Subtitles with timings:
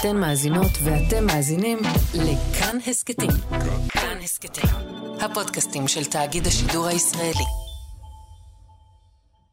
[0.00, 1.78] אתן מאזינות ואתם מאזינים
[2.14, 3.30] לכאן הסכתים.
[3.88, 4.70] כאן הסכתים,
[5.20, 7.44] הפודקאסטים של תאגיד השידור הישראלי.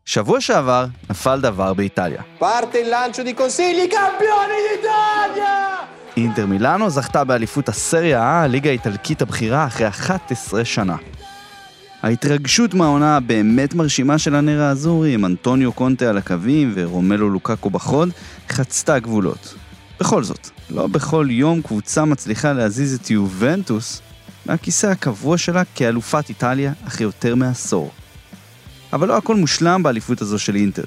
[0.05, 2.21] שבוע שעבר נפל דבר באיטליה.
[2.41, 5.85] Il lancio di consigli, campioni d'Italia!
[6.17, 10.95] אינטר מילאנו זכתה באליפות הסריה A, הליגה האיטלקית הבכירה, אחרי 11 שנה.
[12.01, 18.09] ההתרגשות מהעונה הבאמת מרשימה של הנר האזורי, עם אנטוניו קונטה על הקווים ורומלו לוקקו בחוד,
[18.49, 19.62] חצתה גבולות.
[19.99, 24.01] בכל זאת, לא בכל יום קבוצה מצליחה להזיז את יובנטוס
[24.45, 27.91] מהכיסא הקבוע שלה כאלופת איטליה אחרי יותר מעשור.
[28.93, 30.83] אבל לא הכל מושלם באליפות הזו של אינטר.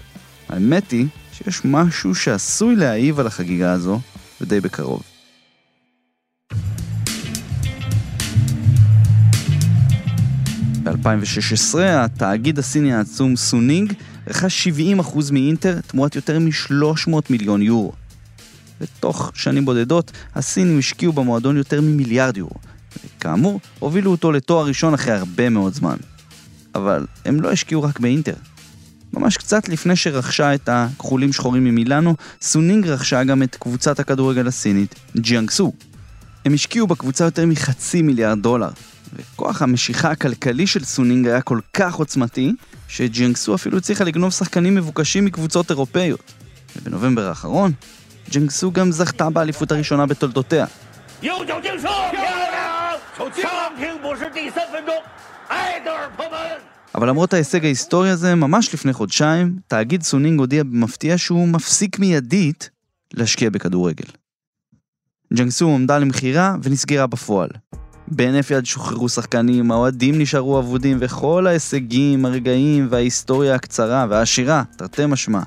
[0.49, 4.01] האמת היא שיש משהו שעשוי להעיב על החגיגה הזו,
[4.41, 5.03] ודי בקרוב.
[10.83, 13.93] ב-2016 התאגיד הסיני העצום סונינג
[14.27, 17.93] רכש 70% מאינטר תמורת יותר מ-300 מיליון יורו.
[18.81, 22.57] בתוך שנים בודדות, הסינים השקיעו במועדון יותר ממיליארד יורו,
[23.05, 25.97] וכאמור, הובילו אותו לתואר ראשון אחרי הרבה מאוד זמן.
[26.75, 28.35] אבל הם לא השקיעו רק באינטר.
[29.13, 34.95] ממש קצת לפני שרכשה את הכחולים שחורים ממילאנו, סונינג רכשה גם את קבוצת הכדורגל הסינית,
[35.17, 35.73] ג'יאנגסו.
[36.45, 38.71] הם השקיעו בקבוצה יותר מחצי מיליארד דולר,
[39.17, 42.53] וכוח המשיכה הכלכלי של סונינג היה כל כך עוצמתי,
[42.89, 46.33] שג'יאנגסו אפילו הצליחה לגנוב שחקנים מבוקשים מקבוצות אירופאיות.
[46.77, 47.73] ובנובמבר האחרון,
[48.31, 50.67] ג'יאנגסו גם זכתה באליפות הראשונה בתולדותיה.
[56.95, 62.71] אבל למרות ההישג ההיסטורי הזה, ממש לפני חודשיים, תאגיד סונינג הודיע במפתיע שהוא מפסיק מיידית
[63.15, 64.05] להשקיע בכדורגל.
[65.35, 67.49] ג'יאנגסו עמדה למכירה ונסגרה בפועל.
[68.09, 75.41] בהינף יד שוחררו שחקנים, האוהדים נשארו אבודים, וכל ההישגים, הרגעים וההיסטוריה הקצרה והעשירה, תרתי משמע,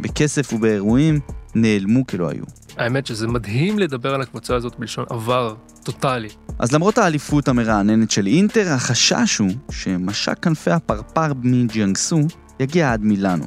[0.00, 1.20] בכסף ובאירועים,
[1.54, 2.44] נעלמו כלא היו.
[2.76, 6.28] האמת שזה מדהים לדבר על הקבוצה הזאת בלשון עבר טוטאלי.
[6.58, 12.20] אז למרות האליפות המרעננת של אינטר, החשש הוא שמשק כנפי הפרפר מג'יאנגסו
[12.60, 13.44] יגיע עד מילאנו,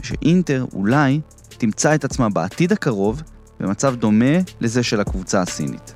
[0.00, 3.22] ושאינטר אולי תמצא את עצמה בעתיד הקרוב
[3.60, 5.94] במצב דומה לזה של הקבוצה הסינית.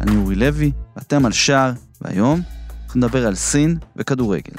[0.00, 2.40] אני אורי לוי, ואתם על שער, והיום
[2.84, 4.52] אנחנו נדבר על סין וכדורגל.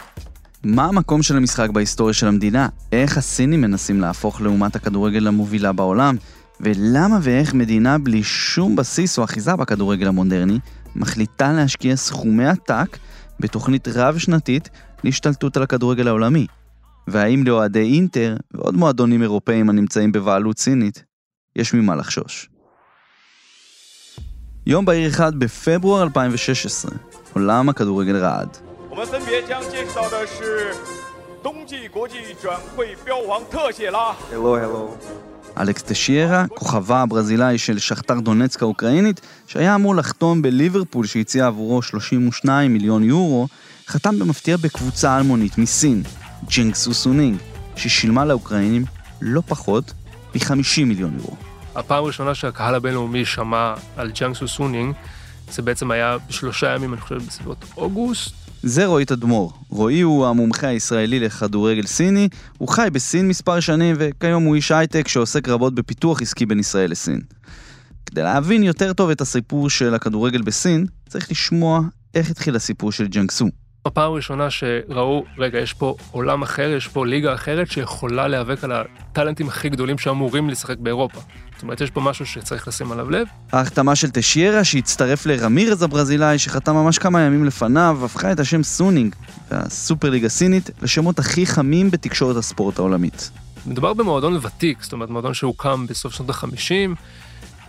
[0.64, 2.70] מה המקום של המשחק בהיסטוריה של המדינה?
[2.92, 6.16] איך הסינים מנסים להפוך לאומת הכדורגל המובילה בעולם?
[6.62, 10.60] ולמה ואיך מדינה בלי שום בסיס או אחיזה בכדורגל המודרני
[10.96, 12.98] מחליטה להשקיע סכומי עתק
[13.40, 14.70] בתוכנית רב-שנתית
[15.04, 16.48] להשתלטות על הכדורגל העולמי?
[17.08, 21.04] והאם לאוהדי אינטר ועוד מועדונים אירופאים הנמצאים בבעלות סינית,
[21.56, 22.50] יש ממה לחשוש.
[24.66, 26.92] יום בהיר אחד בפברואר 2016,
[27.34, 28.69] עולם הכדורגל רעד.
[28.99, 30.75] 我们分别将介绍的是
[31.43, 34.15] 冬季国际转会标王特谢拉。
[35.59, 42.73] אלכס טשיירה, כוכבה הברזילאי של שכתר דונצק האוקראינית, שהיה אמור לחתום בליברפול שהציע עבורו 32
[42.73, 43.49] מיליון יורו,
[43.87, 46.03] חתם במפתיע בקבוצה אלמונית מסין,
[46.49, 47.39] ג'ינגסו סונינג,
[47.77, 48.85] ששילמה לאוקראינים
[49.21, 49.93] לא פחות
[50.35, 51.37] מ-50 מיליון יורו.
[51.75, 54.95] הפעם הראשונה שהקהל הבינלאומי שמע על ג'אנגסו סונינג,
[55.51, 58.35] זה בעצם היה בשלושה ימים, אני חושב, בסביבות אוגוסט.
[58.64, 59.54] זה רועי תדמור.
[59.70, 65.08] רועי הוא המומחה הישראלי לכדורגל סיני, הוא חי בסין מספר שנים וכיום הוא איש הייטק
[65.08, 67.22] שעוסק רבות בפיתוח עסקי בין ישראל לסין.
[68.06, 71.82] כדי להבין יותר טוב את הסיפור של הכדורגל בסין, צריך לשמוע
[72.16, 73.48] איך התחיל הסיפור של ג'יאנגסו.
[73.90, 78.72] הפעם הראשונה שראו, רגע, יש פה עולם אחר, יש פה ליגה אחרת שיכולה להיאבק על
[78.72, 81.20] הטאלנטים הכי גדולים שאמורים לשחק באירופה.
[81.54, 83.28] זאת אומרת, יש פה משהו שצריך לשים עליו לב.
[83.52, 89.16] ההחתמה של טשיירה שהצטרף לרמירז הברזילאי שחתם ממש כמה ימים לפניו, הפכה את השם סונינג
[89.52, 93.32] והסופר ליגה סינית לשמות הכי חמים בתקשורת הספורט העולמית.
[93.66, 96.96] מדובר במועדון ותיק, זאת אומרת, מועדון שהוקם בסוף שנות ה-50,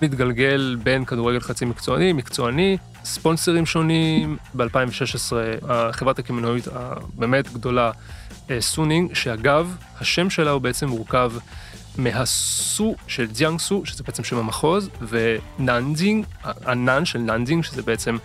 [0.03, 4.37] מתגלגל בין כדורגל חצי מקצועני, מקצועני, ספונסרים שונים.
[4.55, 5.33] ב-2016
[5.69, 7.91] החברת הקמעונאית הבאמת גדולה,
[8.51, 11.33] אה, סונינג, שאגב, השם שלה הוא בעצם מורכב
[11.99, 18.17] מהסו של ג'יאנגסו, שזה בעצם שם המחוז, וננג'ינג, הנאן של ננג'ינג, שזה בעצם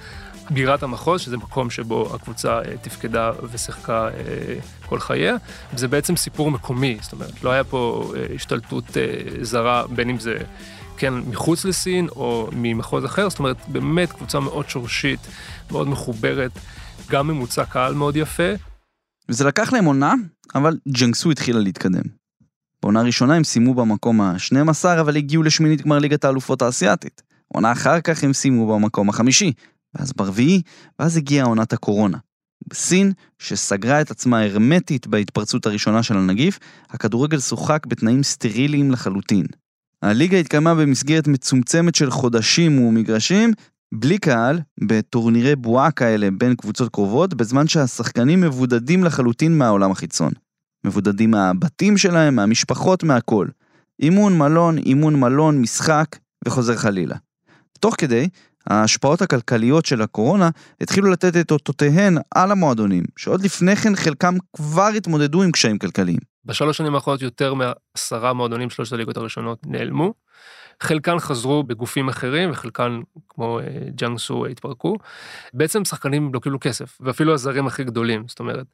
[0.50, 4.12] בירת המחוז, שזה מקום שבו הקבוצה אה, תפקדה ושיחקה אה,
[4.86, 5.36] כל חייה.
[5.76, 8.98] זה בעצם סיפור מקומי, זאת אומרת, לא היה פה השתלטות
[9.42, 10.38] זרה, בין אם זה
[10.98, 15.20] כן מחוץ לסין או ממחוז אחר, זאת אומרת, באמת קבוצה מאוד שורשית,
[15.72, 16.52] מאוד מחוברת,
[17.10, 18.54] גם ממוצע קהל מאוד יפה.
[19.30, 20.14] וזה לקח להם עונה,
[20.56, 22.04] אבל ג'אנגסו התחילה להתקדם.
[22.84, 27.22] בעונה הראשונה הם סיימו במקום ה-12, אבל הגיעו לשמינית גמר ליגת האלופות האסייתית.
[27.48, 29.54] עונה אחר כך הם סיימו במקום החמישי,
[29.96, 30.62] ואז ברביעי,
[31.00, 32.18] ואז הגיעה עונת הקורונה.
[32.68, 36.60] בסין, שסגרה את עצמה הרמטית בהתפרצות הראשונה של הנגיף,
[36.90, 39.46] הכדורגל שוחק בתנאים סטריליים לחלוטין.
[40.06, 43.54] הליגה התקיימה במסגרת מצומצמת של חודשים ומגרשים,
[43.94, 50.32] בלי קהל, בטורנירי בועה כאלה בין קבוצות קרובות, בזמן שהשחקנים מבודדים לחלוטין מהעולם החיצון.
[50.86, 53.48] מבודדים מהבתים שלהם, מהמשפחות, מהכל.
[54.02, 57.16] אימון מלון, אימון מלון, משחק, וחוזר חלילה.
[57.80, 58.30] תוך כדי,
[58.70, 60.50] ההשפעות הכלכליות של הקורונה
[60.82, 66.20] התחילו לתת את אותותיהן על המועדונים, שעוד לפני כן חלקם כבר התמודדו עם קשיים כלכליים.
[66.46, 70.14] בשלוש שנים האחרונות יותר מעשרה מועדונים שלושת הליגות הראשונות נעלמו.
[70.84, 73.00] חלקן חזרו בגופים אחרים וחלקן
[73.30, 74.98] כמו אה, ג'אנג סו התפרקו.
[75.54, 78.66] בעצם שחקנים לא קיבלו כסף ואפילו הזרים הכי גדולים זאת אומרת.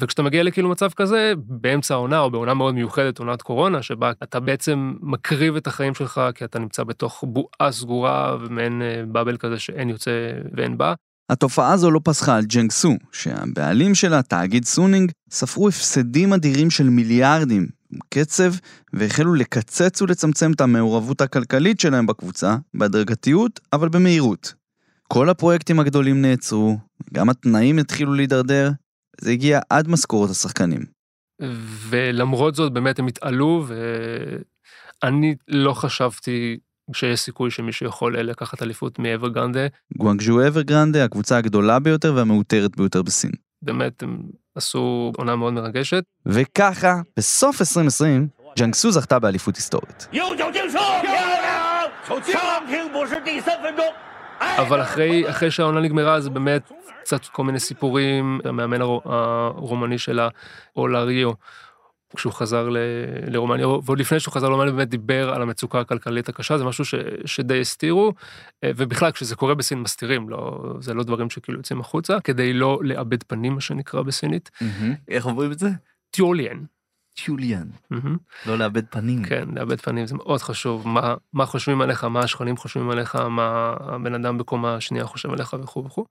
[0.00, 4.40] וכשאתה מגיע לכאילו מצב כזה באמצע העונה או בעונה מאוד מיוחדת עונת קורונה שבה אתה
[4.40, 9.58] בעצם מקריב את החיים שלך כי אתה נמצא בתוך בועה סגורה ומעין אה, באבל כזה
[9.58, 10.10] שאין יוצא
[10.56, 10.94] ואין בא.
[11.30, 16.88] התופעה הזו לא פסחה על ג'נג סו, שהבעלים שלה, תאגיד סונינג, ספרו הפסדים אדירים של
[16.88, 17.66] מיליארדים
[18.08, 18.52] קצב,
[18.92, 24.54] והחלו לקצץ ולצמצם את המעורבות הכלכלית שלהם בקבוצה, בהדרגתיות, אבל במהירות.
[25.08, 26.78] כל הפרויקטים הגדולים נעצרו,
[27.12, 28.70] גם התנאים התחילו להידרדר,
[29.20, 30.80] זה הגיע עד משכורות השחקנים.
[31.88, 33.66] ולמרות זאת באמת הם התעלו,
[35.02, 36.58] ואני לא חשבתי
[36.92, 39.66] שיש סיכוי שמישהו יכול לקחת אליפות מאברגרנדה.
[39.96, 43.30] גואנגז'ו אברגרנדה, הקבוצה הגדולה ביותר והמעוטרת ביותר בסין.
[43.62, 44.18] באמת הם
[44.54, 46.04] עשו עונה מאוד מרגשת.
[46.26, 48.28] וככה, בסוף 2020,
[48.58, 50.08] ג'אנגסו זכתה באליפות היסטורית.
[54.58, 60.28] אבל אחרי, אחרי שהעונה נגמרה זה באמת קצת כל מיני סיפורים, המאמן הרומני שלה,
[60.76, 61.32] אולריו,
[62.14, 62.76] כשהוא חזר ל,
[63.26, 66.94] לרומניה, ועוד לפני שהוא חזר לרומניה באמת דיבר על המצוקה הכלכלית הקשה, זה משהו ש,
[67.24, 68.12] שדי הסתירו,
[68.64, 72.78] אה, ובכלל כשזה קורה בסין מסתירים, לא, זה לא דברים שכאילו יוצאים החוצה, כדי לא
[72.82, 74.50] לאבד פנים מה שנקרא בסינית.
[75.08, 75.68] איך אומרים את זה?
[76.10, 76.64] 丢脸.
[77.14, 77.68] 丢脸.
[78.46, 79.24] לא לאבד פנים.
[79.24, 83.74] כן, לאבד פנים זה מאוד חשוב, מה, מה חושבים עליך, מה השכנים חושבים עליך, מה
[83.80, 86.04] הבן אדם בקומה השנייה חושב עליך וכו' וכו'.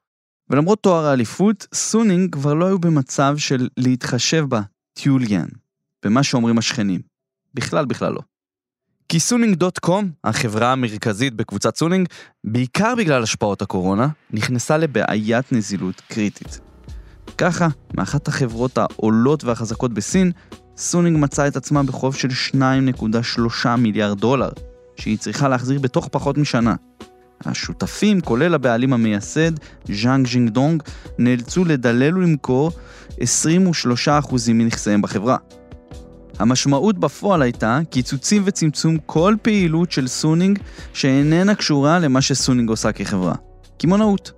[0.49, 4.61] ולמרות תואר האליפות, סונינג כבר לא היו במצב של להתחשב בה,
[4.93, 5.47] 丢脸.
[6.03, 7.01] במה שאומרים השכנים.
[7.53, 8.21] בכלל בכלל לא.
[9.09, 12.07] כי Suning.com, החברה המרכזית בקבוצת סונינג,
[12.43, 16.59] בעיקר בגלל השפעות הקורונה, נכנסה לבעיית נזילות קריטית.
[17.37, 17.67] ככה,
[17.97, 20.31] מאחת החברות העולות והחזקות בסין,
[20.77, 24.49] סונינג מצאה את עצמה בחוב של 2.3 מיליארד דולר,
[24.95, 26.75] שהיא צריכה להחזיר בתוך פחות משנה.
[27.45, 29.51] השותפים, כולל הבעלים המייסד,
[29.91, 30.83] ז'אנג ז'ינג דונג,
[31.17, 32.71] נאלצו לדלל ולמכור
[33.11, 33.21] 23%
[34.53, 35.37] מנכסיהם בחברה.
[36.39, 40.59] המשמעות בפועל הייתה קיצוצים וצמצום כל פעילות של סונינג
[40.93, 43.35] שאיננה קשורה למה שסונינג עושה כחברה.
[43.77, 44.31] קמעונאות.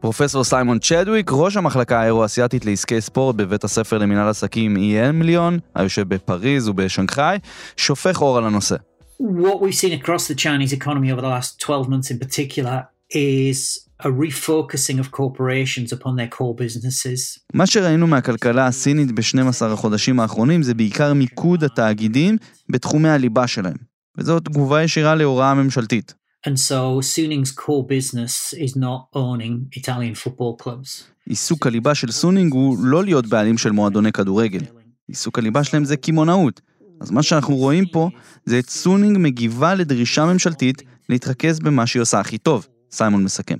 [0.00, 6.14] פרופסור סיימון צ'דוויק, ראש המחלקה האירו-אסיאתית לעסקי ספורט בבית הספר למנהל עסקים EM ליון, היושב
[6.14, 7.38] בפריז ובשנגחאי,
[7.76, 8.76] שופך אור על הנושא.
[9.22, 13.85] What we've seen across the Chinese economy over the last 12 months in particular is
[14.00, 17.38] a refocusing of corporations upon their core businesses.
[17.54, 22.36] מה שראינו מהכלכלה הסינית ב-12 החודשים האחרונים זה בעיקר מיקוד התאגידים
[22.68, 23.76] בתחומי הליבה שלהם,
[24.18, 26.14] וזאת תגובה ישירה להוראה ממשלתית.
[26.46, 31.04] And so Suning's core business is not owning Italian football clubs.
[31.28, 34.60] עיסוק הליבה של סונינג הוא לא להיות בעלים של מועדוני כדורגל.
[35.08, 36.60] עיסוק הליבה שלהם זה קמעונאות.
[37.00, 38.10] אז מה שאנחנו רואים פה
[38.44, 43.58] זה את סונינג מגיבה לדרישה ממשלתית להתרכז במה שהיא עושה הכי טוב, סיימון מסכם.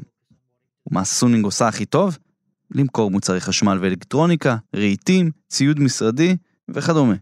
[0.90, 2.18] ומה סונינג עושה הכי טוב?
[2.70, 6.36] למכור מוצרי חשמל ואלקטרוניקה, רהיטים, ציוד משרדי
[6.68, 7.14] וכדומה.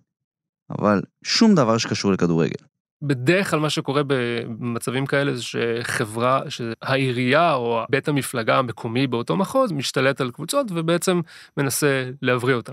[0.71, 2.64] אבל שום דבר שקשור לכדורגל.
[3.02, 9.73] בדרך כלל מה שקורה במצבים כאלה זה שחברה, שהעירייה או בית המפלגה המקומי באותו מחוז
[9.73, 11.21] משתלט על קבוצות ובעצם
[11.56, 12.73] מנסה להבריא אותן.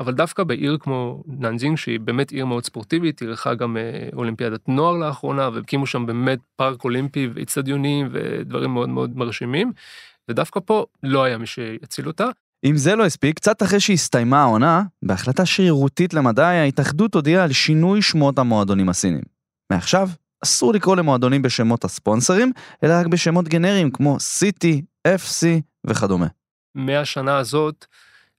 [0.00, 4.68] אבל דווקא בעיר כמו ננג'ינג שהיא באמת עיר מאוד ספורטיבית, היא אירחה גם אה, אולימפיאדת
[4.68, 9.72] נוער לאחרונה והקימו שם באמת פארק אולימפי ואיצטדיונים ודברים מאוד מאוד מרשימים.
[10.28, 12.26] ודווקא פה לא היה מי שיציל אותה.
[12.64, 18.02] אם זה לא הספיק, קצת אחרי שהסתיימה העונה, בהחלטה שרירותית למדי, ההתאחדות הודיעה על שינוי
[18.02, 19.22] שמות המועדונים הסינים.
[19.72, 20.08] מעכשיו,
[20.44, 22.52] אסור לקרוא למועדונים בשמות הספונסרים,
[22.84, 25.46] אלא רק בשמות גנריים כמו סיטי, FC
[25.86, 26.26] וכדומה.
[26.74, 27.86] מהשנה הזאת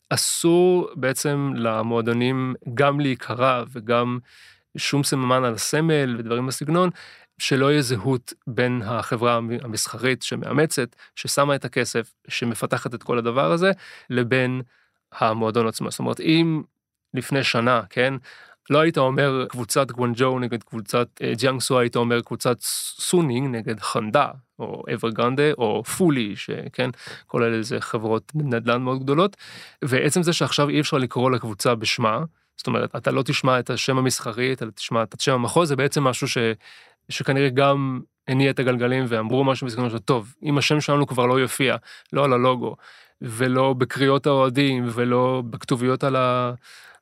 [0.09, 4.19] אסור בעצם למועדונים גם להיקרא וגם
[4.77, 6.89] שום סממן על הסמל ודברים בסגנון,
[7.37, 13.71] שלא יהיה זהות בין החברה המסחרית שמאמצת, ששמה את הכסף, שמפתחת את כל הדבר הזה,
[14.09, 14.61] לבין
[15.11, 15.91] המועדון עצמו.
[15.91, 16.61] זאת אומרת, אם
[17.13, 18.13] לפני שנה, כן,
[18.69, 22.57] לא היית אומר קבוצת גוונג'ו נגד קבוצת אה, ג'יאנגסו, היית אומר קבוצת
[22.99, 24.27] סונינג נגד חנדה,
[24.59, 26.89] או אוורגרנדה, או פולי, שכן,
[27.27, 29.37] כל אלה זה חברות נדל"ן מאוד גדולות,
[29.81, 32.23] ועצם זה שעכשיו אי אפשר לקרוא לקבוצה בשמה,
[32.57, 36.03] זאת אומרת, אתה לא תשמע את השם המסחרי, אתה תשמע את השם המחוז, זה בעצם
[36.03, 36.37] משהו ש,
[37.09, 41.39] שכנראה גם הניע את הגלגלים ואמרו משהו בסגנון של טוב, אם השם שלנו כבר לא
[41.39, 41.75] יופיע,
[42.13, 42.75] לא על הלוגו,
[43.21, 46.53] ולא בקריאות האוהדים, ולא בכתוביות על, ה,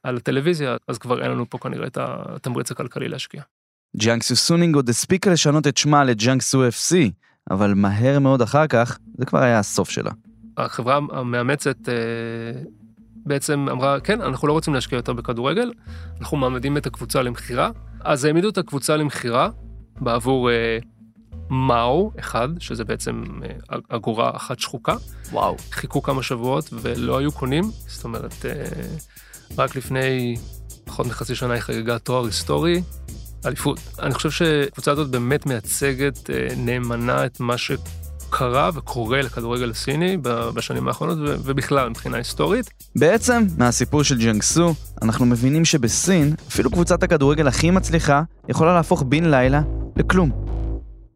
[0.03, 3.41] על הטלוויזיה, אז כבר אין לנו פה כנראה את התמריץ הכלכלי להשקיע.
[3.97, 6.95] ג'אנקסו סונינג עוד הספיקה לשנות את שמה לג'אנקסו FC,
[7.51, 10.11] אבל מהר מאוד אחר כך, זה כבר היה הסוף שלה.
[10.57, 11.93] החברה המאמצת אה,
[13.25, 15.71] בעצם אמרה, כן, אנחנו לא רוצים להשקיע יותר בכדורגל,
[16.21, 17.69] אנחנו מעמידים את הקבוצה למכירה.
[17.99, 19.49] אז העמידו את הקבוצה למכירה
[20.01, 20.77] בעבור אה,
[21.51, 24.95] מאו אחד, שזה בעצם אה, אגורה אחת שחוקה.
[25.31, 25.55] וואו.
[25.71, 28.65] חיכו כמה שבועות ולא היו קונים, זאת אומרת, אה,
[29.57, 30.35] רק לפני
[30.85, 32.81] פחות מחצי שנה היא חגגה תואר היסטורי,
[33.45, 33.79] אליפות.
[33.99, 40.17] אני חושב שהקבוצה הזאת באמת מייצגת אה, נאמנה את מה שקרה וקורה לכדורגל הסיני
[40.53, 42.69] בשנים האחרונות ובכלל מבחינה היסטורית.
[42.95, 49.25] בעצם, מהסיפור של ג'אנגסו, אנחנו מבינים שבסין, אפילו קבוצת הכדורגל הכי מצליחה, יכולה להפוך בן
[49.25, 49.61] לילה
[50.05, 50.31] לכלום.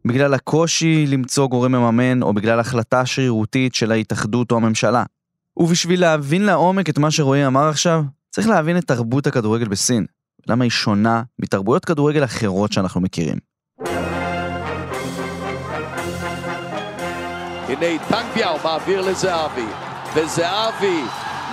[0.04, 5.04] בגלל הקושי למצוא גורם מממן, או בגלל החלטה שרירותית של ההתאחדות או הממשלה.
[5.56, 10.06] ובשביל להבין לעומק את מה שרועי אמר עכשיו, צריך להבין את תרבות הכדורגל בסין.
[10.46, 13.36] למה היא שונה מתרבויות כדורגל אחרות שאנחנו מכירים.
[17.68, 19.66] הנה טנגביאו מעביר לזהבי,
[20.14, 21.02] וזהבי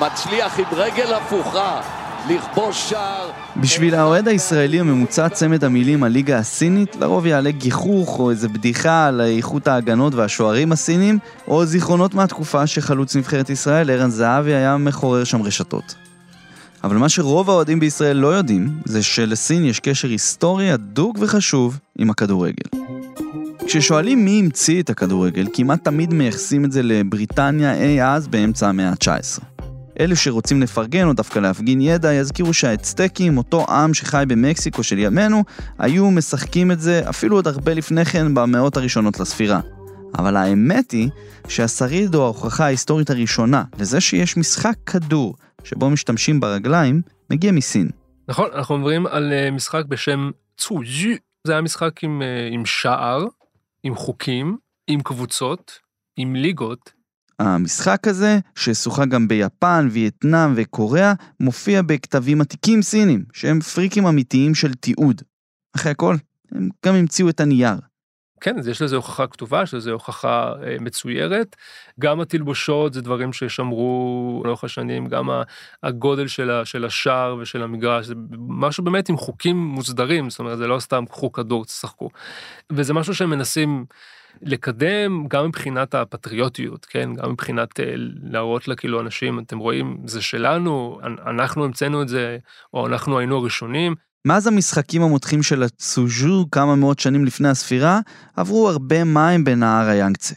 [0.02, 1.82] מצליח עם רגל הפוכה
[2.30, 3.30] לכבוש שער.
[3.58, 9.22] בשביל האוהד הישראלי הממוצע צמד המילים הליגה הסינית לרוב יעלה גיחוך או איזה בדיחה על
[9.22, 15.42] איכות ההגנות והשוערים הסינים או זיכרונות מהתקופה שחלוץ נבחרת ישראל ערן זהבי היה מחורר שם
[15.42, 15.96] רשתות.
[16.84, 22.10] אבל מה שרוב האוהדים בישראל לא יודעים זה שלסין יש קשר היסטורי הדוק וחשוב עם
[22.10, 22.80] הכדורגל.
[23.68, 28.89] כששואלים מי המציא את הכדורגל, כמעט תמיד מייחסים את זה לבריטניה אי אז באמצע המאה
[28.89, 29.53] ה-19.
[30.00, 35.44] אלו שרוצים לפרגן או דווקא להפגין ידע, יזכירו שהאצטקים, אותו עם שחי במקסיקו של ימינו,
[35.80, 39.60] היו משחקים את זה אפילו עוד הרבה לפני כן במאות הראשונות לספירה.
[40.18, 41.10] אבל האמת היא
[41.48, 47.90] שהשריד או ההוכחה ההיסטורית הראשונה לזה שיש משחק כדור שבו משתמשים ברגליים, מגיע מסין.
[48.28, 51.10] נכון, אנחנו מדברים על אה, משחק בשם צו-ז'ו.
[51.48, 53.26] זה היה משחק עם, אה, עם שער,
[53.84, 54.58] עם חוקים,
[54.88, 55.80] עם קבוצות,
[56.18, 56.94] עם ליגות,
[57.44, 64.74] המשחק הזה, ששוחה גם ביפן, וייטנאם וקוריאה, מופיע בכתבים עתיקים סינים, שהם פריקים אמיתיים של
[64.74, 65.22] תיעוד.
[65.76, 66.16] אחרי הכל,
[66.52, 67.76] הם גם המציאו את הנייר.
[68.44, 71.56] כן, יש לזה הוכחה כתובה, יש לזה הוכחה אה, מצוירת.
[72.00, 75.30] גם התלבושות זה דברים ששמרו לאורך השנים, גם
[75.84, 78.14] הגודל של, ה, של השער ושל המגרש, זה
[78.48, 82.10] משהו באמת עם חוקים מוסדרים, זאת אומרת, זה לא סתם קחו כדור, תשחקו.
[82.72, 83.86] וזה משהו שהם מנסים
[84.42, 87.13] לקדם גם מבחינת הפטריוטיות, כן?
[87.13, 92.38] גם מבחינת אה, להראות לה כאילו אנשים, אתם רואים, זה שלנו, אנחנו המצאנו את זה,
[92.74, 93.96] או אנחנו היינו הראשונים.
[94.25, 98.00] מאז המשחקים המותחים של הצוז'ו כמה מאות שנים לפני הספירה,
[98.36, 100.36] עברו הרבה מים בנהר היאנגצה.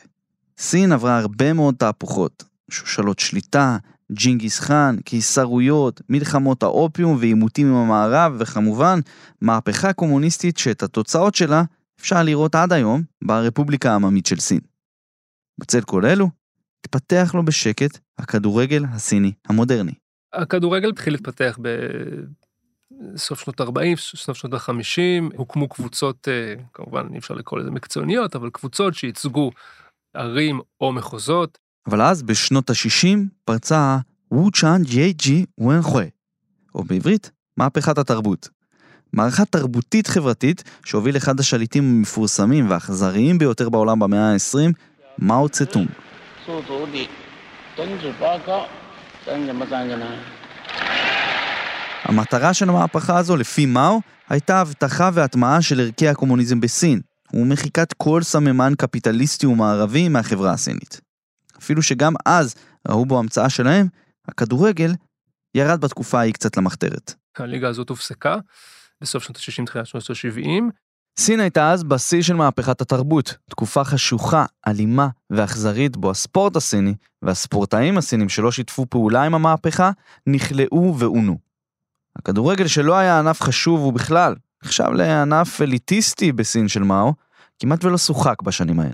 [0.59, 3.77] סין עברה הרבה מאוד תהפוכות, שושלות שליטה,
[4.13, 9.01] ג'ינגיס חאן, קיסרויות, מלחמות האופיום ועימותים עם המערב, וכמובן,
[9.41, 11.63] מהפכה קומוניסטית שאת התוצאות שלה
[12.01, 14.61] אפשר לראות עד היום ברפובליקה העממית של סין.
[15.59, 16.31] בצל כל אלו,
[16.87, 19.93] התפתח לו בשקט הכדורגל הסיני המודרני.
[20.33, 21.59] הכדורגל התחיל להתפתח
[23.13, 28.37] בסוף שנות ה-40, סוף שנות ה-50, הוקמו קבוצות, אה, כמובן אי אפשר לקרוא לזה מקצועניות,
[28.37, 29.51] אבל קבוצות שייצגו
[30.15, 31.59] ערים או מחוזות.
[31.87, 33.99] אבל אז, בשנות ה-60, פרצה
[34.31, 36.11] וו צ'אן ג'יי ג'י ווין חוי,
[36.75, 38.49] או בעברית, מהפכת התרבות.
[39.13, 44.73] מערכה תרבותית חברתית שהוביל אחד השליטים המפורסמים והאכזריים ביותר בעולם במאה ה-20,
[45.19, 45.89] מאו צטונג.
[52.05, 57.01] המטרה של המהפכה הזו, לפי מאו, הייתה הבטחה והטמעה של ערכי הקומוניזם בסין,
[57.35, 61.01] ומחיקת כל סממן קפיטליסטי ומערבי מהחברה הסינית.
[61.59, 62.55] אפילו שגם אז
[62.89, 63.87] ראו בו המצאה שלהם,
[64.29, 64.95] הכדורגל
[65.55, 67.15] ירד בתקופה ההיא קצת למחתרת.
[67.37, 68.37] הליגה הזאת הופסקה,
[69.01, 70.63] בסוף שנות ה-60, תחילת שנות ה-70.
[71.19, 77.99] סין הייתה אז בשיא של מהפכת התרבות, תקופה חשוכה, אלימה ואכזרית בו הספורט הסיני והספורטאים
[77.99, 79.91] הסינים שלא שיתפו פעולה עם המהפכה
[80.27, 81.39] נכלאו ועונו.
[82.17, 84.35] הכדורגל שלא היה ענף חשוב ובכלל,
[84.65, 87.15] נחשב לענף אליטיסטי בסין של מאו,
[87.59, 88.93] כמעט ולא שוחק בשנים ההן.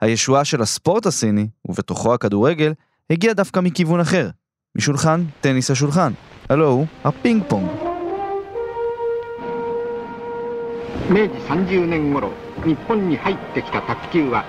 [0.00, 2.72] הישועה של הספורט הסיני, ובתוכו הכדורגל,
[3.10, 4.30] הגיעה דווקא מכיוון אחר,
[4.76, 6.12] משולחן טניס השולחן,
[6.48, 7.91] הלוא הוא הפינג פונג.
[11.11, 12.31] 明治30年頃
[12.65, 14.45] 日本に入ってきた卓球は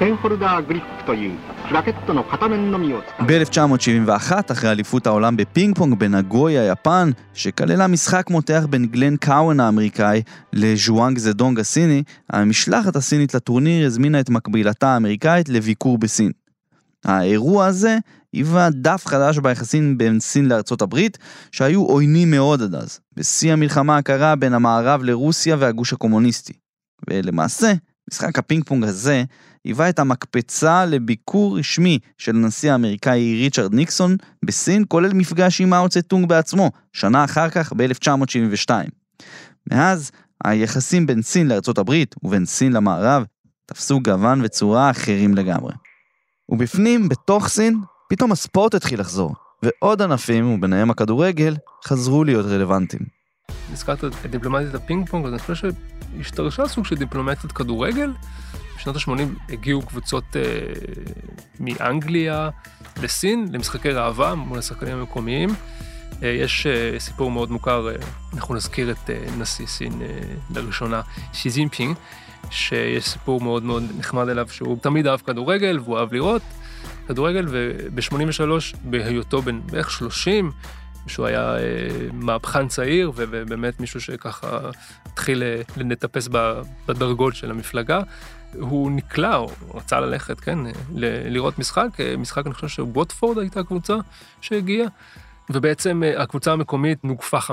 [0.00, 1.38] ペンホルダーグリップという
[1.72, 10.22] ラケットの片面のみを使う ב-1971, אחרי אליפות העולם בפינג פונג בנגויה, יפן, שכללה משחק מותח בין גלן קאוון האמריקאי
[10.52, 16.32] לז'ואנג זדונג הסיני, המשלחת הסינית לטורניר הזמינה את מקבילתה האמריקאית לביקור בסין.
[17.04, 17.98] האירוע הזה
[18.35, 21.17] היווה דף חדש ביחסים בין סין לארצות הברית,
[21.51, 26.53] שהיו עוינים מאוד עד אז, בשיא המלחמה הקרה בין המערב לרוסיה והגוש הקומוניסטי.
[27.09, 27.73] ולמעשה,
[28.11, 29.23] משחק הפינג פונג הזה
[29.63, 34.15] היווה את המקפצה לביקור רשמי של הנשיא האמריקאי ריצ'רד ניקסון
[34.45, 38.69] בסין, כולל מפגש עם מאו צטונג בעצמו, שנה אחר כך ב-1972.
[39.71, 40.11] מאז,
[40.43, 43.23] היחסים בין סין לארצות הברית ובין סין למערב
[43.65, 45.73] תפסו גוון וצורה אחרים לגמרי.
[46.49, 53.01] ובפנים, בתוך סין, פתאום הספורט התחיל לחזור, ועוד ענפים, וביניהם הכדורגל, חזרו להיות רלוונטיים.
[53.71, 55.71] הזכרת את דיפלומטיית הפינג פונג, אז אני חושב
[56.17, 58.13] שהשתרשה סוג של דיפלומטיית כדורגל.
[58.77, 60.41] בשנות ה-80 הגיעו קבוצות אה,
[61.59, 62.49] מאנגליה
[63.03, 65.49] לסין, למשחקי ראווה מול השחקנים המקומיים.
[66.23, 67.95] אה, יש אה, סיפור מאוד מוכר, אה,
[68.33, 70.07] אנחנו נזכיר את אה, נשיא סין אה,
[70.55, 71.01] לראשונה,
[71.33, 71.95] שי זינפינג,
[72.49, 76.41] שיש סיפור מאוד מאוד נחמד אליו, שהוא תמיד אהב כדורגל והוא אהב לראות
[77.07, 78.41] כדורגל, וב-83,
[78.83, 80.51] בהיותו בן בערך 30,
[81.07, 81.61] שהוא היה אה,
[82.13, 84.59] מהפכן צעיר, ובאמת מישהו שככה
[85.05, 86.27] התחיל אה, לטפס
[86.87, 87.99] בדרגות של המפלגה.
[88.59, 90.59] הוא נקלע, הוא רצה ללכת, כן,
[90.93, 93.95] ל- לראות משחק, אה, משחק, אני חושב שווטפורד הייתה קבוצה
[94.41, 94.87] שהגיעה,
[95.49, 97.49] ובעצם אה, הקבוצה המקומית נוגפה 5-0.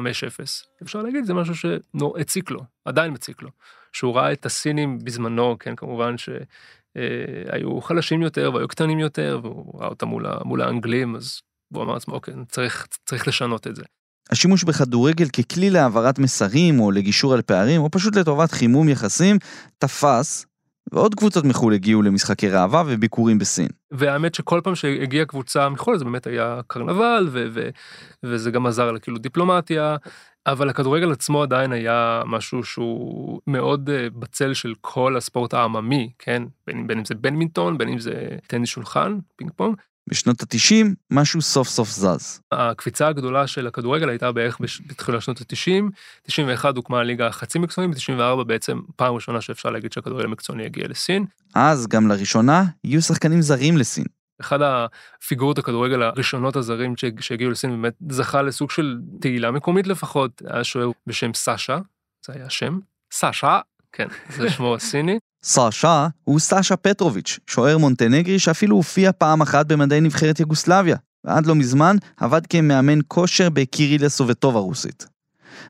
[0.83, 3.49] אפשר להגיד, זה משהו שהציק לו, עדיין מציק לו.
[3.93, 6.15] שהוא ראה את הסינים בזמנו, כן, כמובן
[6.99, 11.41] שהיו חלשים יותר והיו קטנים יותר, והוא ראה אותם מול, מול האנגלים, אז
[11.73, 13.83] והוא אמר לעצמו, אוקיי, צריך, צריך לשנות את זה.
[14.31, 19.39] השימוש בכדורגל ככלי להעברת מסרים או לגישור על פערים, או פשוט לטובת חימום יחסים,
[19.79, 20.47] תפס,
[20.93, 23.69] ועוד קבוצות מחו"ל הגיעו למשחקי ראווה וביקורים בסין.
[23.91, 27.69] והאמת שכל פעם שהגיעה קבוצה מחו"ל זה באמת היה קרנבל, ו- ו-
[28.23, 29.97] וזה גם עזר לה כאילו דיפלומטיה,
[30.47, 36.43] אבל הכדורגל עצמו עדיין היה משהו שהוא מאוד אה, בצל של כל הספורט העממי, כן?
[36.67, 39.77] בין, בין אם זה בנמינטון, בין אם זה טניס שולחן, פינג פונג.
[40.11, 42.41] בשנות ה-90 משהו סוף סוף זז.
[42.53, 45.91] הקפיצה הגדולה של הכדורגל הייתה בערך בתחילת שנות ה-90,
[46.23, 51.27] 91 הוקמה הליגה החצי מקצוענית, ב-94 בעצם פעם ראשונה שאפשר להגיד שהכדורגל המקצועני הגיע לסין.
[51.55, 54.05] אז גם לראשונה יהיו שחקנים זרים לסין.
[54.41, 60.65] אחד הפיגורות הכדורגל הראשונות הזרים שהגיעו לסין באמת זכה לסוג של תהילה מקומית לפחות, היה
[60.65, 61.79] שוער בשם סאשה,
[62.27, 62.79] זה היה השם,
[63.13, 63.61] סאשה,
[63.93, 65.19] כן, זה שמו הסיני.
[65.45, 71.55] סאשה הוא סאשה פטרוביץ', שוער מונטנגרי שאפילו הופיע פעם אחת במדי נבחרת יוגוסלביה, ועד לא
[71.55, 75.07] מזמן עבד כמאמן כושר בקירילה סובטוב הרוסית.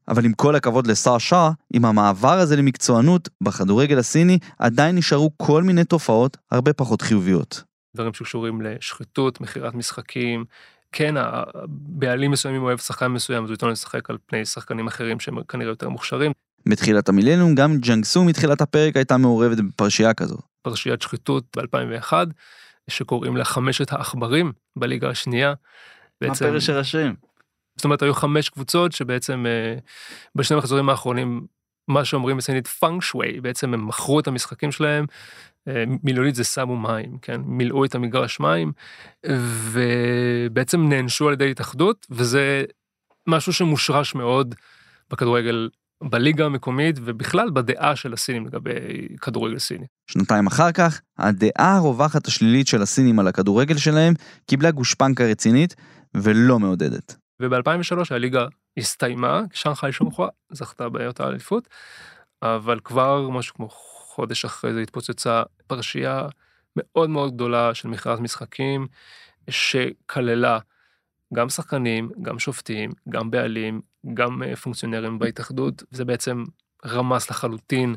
[0.09, 5.85] אבל עם כל הכבוד לסאשה, עם המעבר הזה למקצוענות, בכדורגל הסיני עדיין נשארו כל מיני
[5.85, 7.63] תופעות הרבה פחות חיוביות.
[7.97, 10.45] דברים שקשורים לשחיתות, מכירת משחקים.
[10.93, 15.43] כן, הבעלים מסוימים אוהב שחקן מסוים, אז הוא ייתן לשחק על פני שחקנים אחרים שהם
[15.49, 16.33] כנראה יותר מוכשרים.
[16.66, 20.37] בתחילת המילניום גם ג'אנגסו מתחילת הפרק הייתה מעורבת בפרשייה כזו.
[20.62, 22.12] פרשיית שחיתות ב-2001,
[22.90, 25.55] שקוראים לה חמשת העכברים בליגה השנייה.
[26.22, 27.14] מה פרש הראשים?
[27.77, 29.79] זאת אומרת, היו חמש קבוצות שבעצם אה,
[30.35, 31.46] בשני המחזורים האחרונים,
[31.88, 35.07] מה שאומרים בסינית פאנג שווי, בעצם הם מכרו את המשחקים שלהם
[36.03, 37.40] מילולית זה שמו מים, כן?
[37.44, 38.72] מילאו את המגרש מים,
[39.70, 42.64] ובעצם נענשו על ידי התאחדות, וזה
[43.27, 44.55] משהו שמושרש מאוד
[45.11, 45.68] בכדורגל
[46.03, 49.87] בליגה המקומית ובכלל בדעה של הסינים לגבי כדורגל סיני.
[50.07, 54.15] שנתיים אחר כך, הדעה הרווחת השלילית של הסינים על הכדורגל שלהם
[54.47, 55.75] קיבלה גושפנקה רצינית
[56.15, 57.17] ולא מעודדת.
[57.43, 61.69] וב-2003 הליגה הסתיימה, שנחאי שונחואה זכתה באותה אליפות,
[62.43, 63.69] אבל כבר משהו כמו
[64.15, 66.27] חודש אחרי זה התפוצצה פרשייה
[66.77, 68.87] מאוד מאוד גדולה של מכרז משחקים,
[69.51, 70.59] שכללה
[71.35, 73.81] גם שחקנים, גם שופטים, גם בעלים,
[74.15, 76.45] גם אה, פונקציונרים בהתאחדות, זה בעצם
[76.87, 77.95] רמס לחלוטין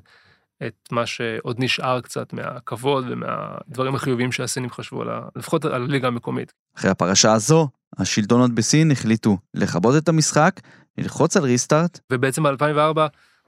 [0.68, 5.22] את מה שעוד נשאר קצת מהכבוד ומהדברים החיוביים שהסינים חשבו על ה...
[5.36, 6.54] לפחות על הליגה המקומית.
[6.78, 10.62] אחרי הפרשה הזו, השלטונות בסין החליטו לכבות את המשחק,
[10.98, 12.00] ללחוץ על ריסטארט.
[12.12, 13.00] ובעצם ב-2004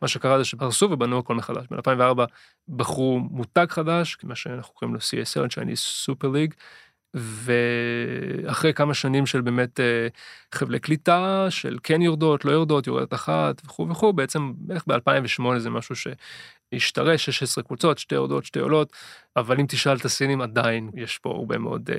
[0.01, 1.65] מה שקרה זה שהרסו ובנו הכל מחדש.
[1.71, 2.21] ב-2004
[2.69, 6.53] בחרו מותג חדש, מה שאנחנו קוראים לו CSL, Chinese Super League,
[7.13, 10.07] ואחרי כמה שנים של באמת אה,
[10.55, 15.69] חבלי קליטה, של כן יורדות, לא יורדות, יורדת אחת וכו' וכו', בעצם בערך ב-2008 זה
[15.69, 18.93] משהו שהשתרש, 16 קבוצות, שתי יורדות, שתי עולות,
[19.37, 21.97] אבל אם תשאל את הסינים עדיין יש פה הרבה מאוד אה,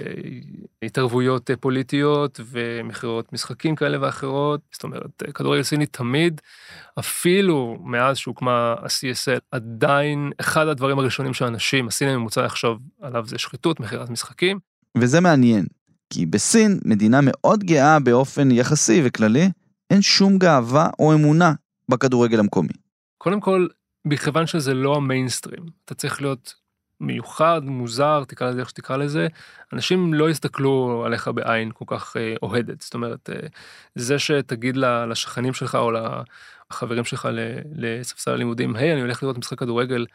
[0.83, 6.41] התערבויות אה, פוליטיות ומכירות משחקים כאלה ואחרות, זאת אומרת, אה, כדורגל סיני תמיד,
[6.99, 13.81] אפילו מאז שהוקמה ה-CSL, עדיין אחד הדברים הראשונים שאנשים, הסינים הממוצע לחשוב עליו זה שחיתות,
[13.81, 14.68] מכירת משחקים.
[14.97, 15.67] וזה מעניין,
[16.11, 19.49] כי בסין, מדינה מאוד גאה באופן יחסי וכללי,
[19.91, 21.53] אין שום גאווה או אמונה
[21.89, 22.73] בכדורגל המקומי.
[23.19, 23.67] קודם כל,
[24.05, 26.55] מכיוון שזה לא המיינסטרים, אתה צריך להיות
[27.01, 29.27] מיוחד, מוזר, תקרא לזה איך שתקרא לזה,
[29.73, 32.81] אנשים לא יסתכלו עליך בעין כל כך אה, אוהדת.
[32.81, 33.47] זאת אומרת, אה,
[33.95, 35.91] זה שתגיד לשכנים שלך או
[36.71, 37.29] לחברים שלך
[37.75, 40.07] לספסל הלימודים, היי, אני הולך לראות משחק כדורגל,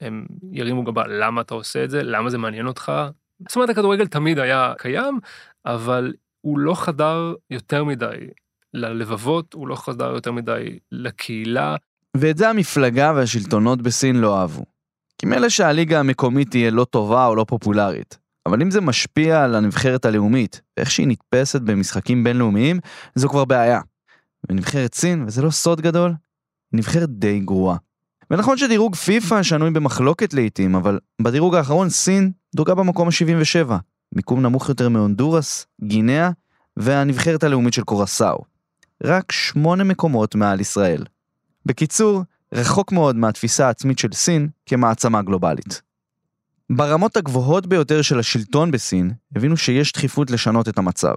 [0.00, 2.02] הם ירימו גבה, למה אתה עושה את זה?
[2.02, 2.92] למה זה מעניין אותך?
[3.48, 5.18] זאת אומרת, הכדורגל תמיד היה קיים,
[5.66, 8.16] אבל הוא לא חדר יותר מדי
[8.74, 11.76] ללבבות, הוא לא חדר יותר מדי לקהילה.
[12.16, 14.64] ואת זה המפלגה והשלטונות בסין לא אהבו.
[15.18, 19.54] כי מילא שהליגה המקומית תהיה לא טובה או לא פופולרית, אבל אם זה משפיע על
[19.54, 22.80] הנבחרת הלאומית, ואיך שהיא נתפסת במשחקים בינלאומיים,
[23.14, 23.80] זו כבר בעיה.
[24.48, 26.12] ונבחרת סין, וזה לא סוד גדול,
[26.72, 27.76] נבחרת די גרועה.
[28.34, 33.72] ונכון שדירוג פיפא שנוי במחלוקת לעיתים, אבל בדירוג האחרון סין דורגה במקום ה-77,
[34.14, 36.30] מיקום נמוך יותר מהונדורס, גינאה
[36.76, 38.44] והנבחרת הלאומית של קורסאו.
[39.04, 41.04] רק שמונה מקומות מעל ישראל.
[41.66, 42.22] בקיצור,
[42.54, 45.82] רחוק מאוד מהתפיסה העצמית של סין כמעצמה גלובלית.
[46.70, 51.14] ברמות הגבוהות ביותר של השלטון בסין, הבינו שיש דחיפות לשנות את המצב.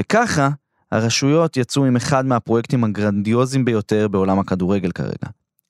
[0.00, 0.48] וככה,
[0.92, 5.26] הרשויות יצאו עם אחד מהפרויקטים הגרנדיוזיים ביותר בעולם הכדורגל כרגע,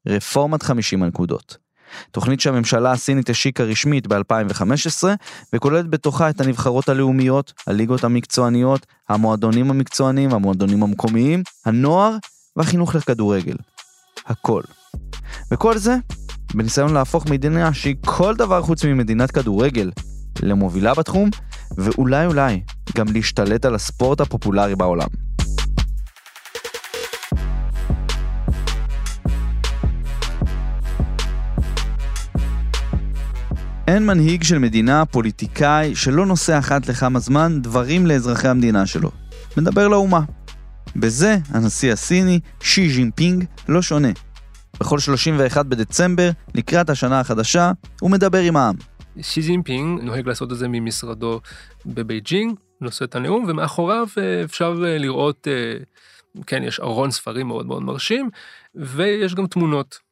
[0.08, 1.56] רפורמת 50 הנקודות.
[2.10, 5.04] תוכנית שהממשלה הסינית השיקה רשמית ב-2015,
[5.52, 12.16] וכוללת בתוכה את הנבחרות הלאומיות, הליגות המקצועניות, המועדונים המקצועניים, המועדונים המקומיים, הנוער
[12.56, 13.56] והחינוך לכדורגל.
[14.26, 14.62] הכל.
[15.52, 15.96] וכל זה
[16.54, 19.90] בניסיון להפוך מדינה שהיא כל דבר חוץ ממדינת כדורגל
[20.42, 21.30] למובילה בתחום,
[21.76, 22.60] ואולי אולי
[22.96, 25.08] גם להשתלט על הספורט הפופולרי בעולם.
[33.94, 39.10] אין מנהיג של מדינה, פוליטיקאי, שלא נושא אחת לכמה זמן דברים לאזרחי המדינה שלו.
[39.56, 40.20] מדבר לאומה.
[40.96, 44.08] בזה הנשיא הסיני, שי ז'ינפינג, לא שונה.
[44.80, 48.74] בכל 31 בדצמבר, לקראת השנה החדשה, הוא מדבר עם העם.
[49.20, 51.40] שי ז'ינפינג נוהג לעשות את זה ממשרדו
[51.86, 55.76] בבייג'ינג, נושא את הנאום, ומאחוריו אה, אפשר אה, לראות, אה,
[56.46, 58.30] כן, יש ארון ספרים מאוד מאוד מרשים,
[58.74, 60.09] ויש גם תמונות.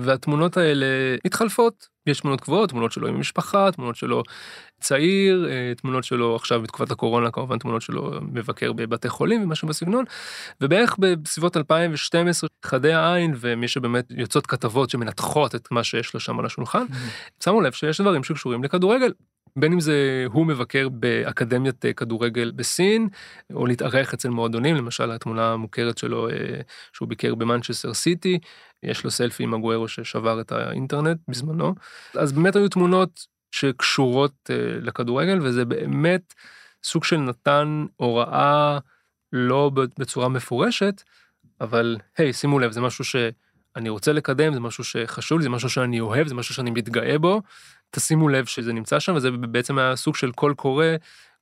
[0.00, 0.86] והתמונות האלה
[1.26, 4.22] מתחלפות, יש תמונות קבועות, תמונות שלו עם המשפחה, תמונות שלו
[4.80, 10.04] צעיר, אה, תמונות שלו עכשיו בתקופת הקורונה כמובן תמונות שלו מבקר בבתי חולים ומשהו בסגנון,
[10.60, 16.38] ובערך בסביבות 2012 חדי העין ומי שבאמת יוצאות כתבות שמנתחות את מה שיש לו שם
[16.38, 17.44] על השולחן, mm-hmm.
[17.44, 19.12] שמו לב שיש דברים שקשורים לכדורגל.
[19.56, 23.08] בין אם זה הוא מבקר באקדמיית אה, כדורגל בסין,
[23.54, 26.34] או להתארח אצל מועדונים, למשל התמונה המוכרת שלו אה,
[26.92, 28.38] שהוא ביקר במנצ'סטר סיטי,
[28.82, 31.74] יש לו סלפי עם הגוורו ששבר את האינטרנט בזמנו.
[32.14, 36.34] אז באמת היו תמונות שקשורות אה, לכדורגל, וזה באמת
[36.84, 38.78] סוג של נתן הוראה
[39.32, 41.02] לא בצורה מפורשת,
[41.60, 45.70] אבל היי, שימו לב, זה משהו שאני רוצה לקדם, זה משהו שחשוב לי, זה משהו
[45.70, 47.42] שאני אוהב, זה משהו שאני מתגאה בו,
[47.90, 50.86] תשימו לב שזה נמצא שם, וזה בעצם היה סוג של קול קורא,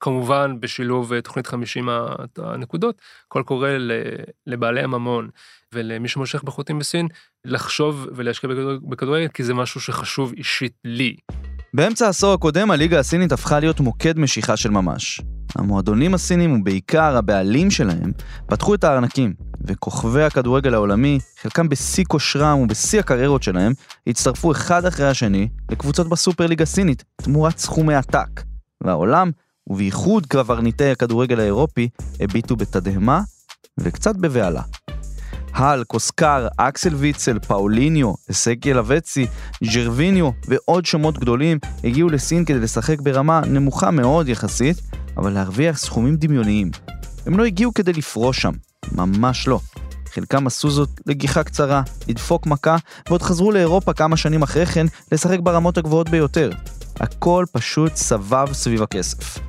[0.00, 1.88] כמובן בשילוב אה, תוכנית 50
[2.38, 3.70] הנקודות, קול קורא
[4.46, 5.28] לבעלי הממון
[5.72, 7.08] ולמי שמושך בחוטים בסין,
[7.44, 8.50] לחשוב ולהשקיע
[8.88, 11.16] בכדורגל, כי זה משהו שחשוב אישית לי.
[11.74, 15.20] באמצע העשור הקודם הליגה הסינית הפכה להיות מוקד משיכה של ממש.
[15.56, 18.12] המועדונים הסינים ובעיקר הבעלים שלהם
[18.46, 23.72] פתחו את הארנקים, וכוכבי הכדורגל העולמי, חלקם בשיא כושרם ובשיא הקריירות שלהם,
[24.06, 28.42] הצטרפו אחד אחרי השני לקבוצות בסופרליגה הסינית, תמורת סכומי עתק.
[28.80, 29.30] והעולם,
[29.66, 31.88] ובייחוד קברניטי הכדורגל האירופי,
[32.20, 33.20] הביטו בתדהמה
[33.78, 34.62] וקצת בבהלה.
[35.58, 39.26] הולק, אוסקר, אקסל ויצל, פאוליניו, אסקיאל לבצי,
[39.64, 44.76] ג'רוויניו ועוד שמות גדולים הגיעו לסין כדי לשחק ברמה נמוכה מאוד יחסית,
[45.16, 46.70] אבל להרוויח סכומים דמיוניים.
[47.26, 48.52] הם לא הגיעו כדי לפרוש שם,
[48.92, 49.60] ממש לא.
[50.14, 52.76] חלקם עשו זאת לגיחה קצרה, לדפוק מכה,
[53.08, 56.50] ועוד חזרו לאירופה כמה שנים אחרי כן לשחק ברמות הגבוהות ביותר.
[57.00, 59.47] הכל פשוט סבב סביב הכסף.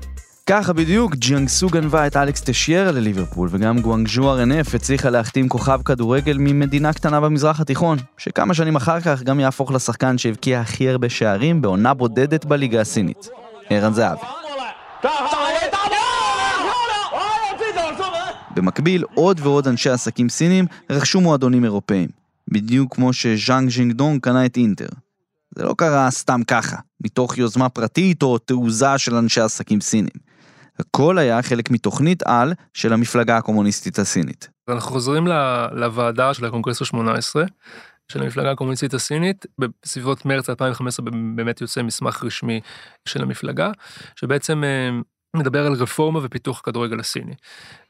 [0.49, 6.37] ככה בדיוק, ג'יאנגסו גנבה את אלכס טשיירה לליברפול, וגם גואנגז'ו ארנף הצליחה להחתים כוכב כדורגל
[6.39, 11.61] ממדינה קטנה במזרח התיכון, שכמה שנים אחר כך גם יהפוך לשחקן שהבקיע הכי הרבה שערים
[11.61, 13.29] בעונה בודדת בליגה הסינית,
[13.69, 14.21] ערן זהבי.
[18.55, 22.09] במקביל, עוד ועוד אנשי עסקים סינים רכשו מועדונים אירופאים,
[22.47, 24.89] בדיוק כמו שז'אנג ז'ינגדונג קנה את אינטר.
[25.55, 30.28] זה לא קרה סתם ככה, מתוך יוזמה פרטית או תעוזה של אנשי עסקים סינים.
[30.79, 34.49] הכל היה חלק מתוכנית על של המפלגה הקומוניסטית הסינית.
[34.69, 35.27] אנחנו חוזרים
[35.71, 37.47] לוועדה של הקונגרס ה-18
[38.11, 42.59] של המפלגה הקומוניסטית הסינית, בסביבות מרץ 2015 באמת יוצא מסמך רשמי
[43.05, 43.71] של המפלגה,
[44.15, 44.89] שבעצם אה,
[45.35, 47.33] מדבר על רפורמה ופיתוח הכדורגל הסיני,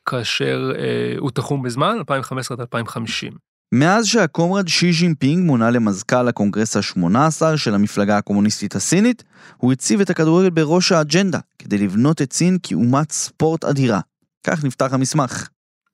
[0.05, 3.48] כאשר אה, הוא תחום בזמן, 2015 עד 2050.
[3.71, 9.23] מאז שה comrade שי ז'ינפינג מונה למזכ"ל הקונגרס ה-18 של המפלגה הקומוניסטית הסינית,
[9.57, 13.99] הוא הציב את הכדורגל בראש האג'נדה, כדי לבנות את סין כאומת ספורט אדירה.
[14.43, 15.49] כך נפתח המסמך.